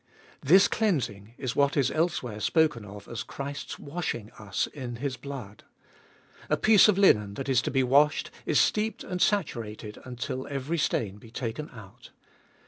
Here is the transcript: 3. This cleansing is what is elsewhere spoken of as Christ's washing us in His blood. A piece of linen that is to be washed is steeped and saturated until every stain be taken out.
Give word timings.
3. 0.41 0.49
This 0.49 0.67
cleansing 0.67 1.35
is 1.37 1.55
what 1.55 1.77
is 1.77 1.91
elsewhere 1.91 2.39
spoken 2.39 2.85
of 2.85 3.07
as 3.07 3.21
Christ's 3.21 3.77
washing 3.77 4.31
us 4.39 4.65
in 4.65 4.95
His 4.95 5.15
blood. 5.15 5.63
A 6.49 6.57
piece 6.57 6.87
of 6.87 6.97
linen 6.97 7.35
that 7.35 7.47
is 7.47 7.61
to 7.61 7.69
be 7.69 7.83
washed 7.83 8.31
is 8.47 8.59
steeped 8.59 9.03
and 9.03 9.21
saturated 9.21 9.99
until 10.03 10.47
every 10.47 10.79
stain 10.79 11.17
be 11.17 11.29
taken 11.29 11.69
out. 11.69 12.09